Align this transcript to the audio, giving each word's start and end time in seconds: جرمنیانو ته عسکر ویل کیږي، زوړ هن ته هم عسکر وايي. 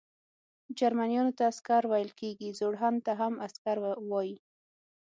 جرمنیانو 0.79 1.35
ته 1.37 1.43
عسکر 1.51 1.83
ویل 1.91 2.09
کیږي، 2.19 2.49
زوړ 2.59 2.73
هن 2.81 2.95
ته 3.05 3.11
هم 3.19 3.33
عسکر 3.45 3.77
وايي. 4.11 4.35